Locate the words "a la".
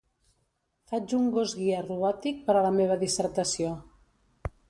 2.61-2.73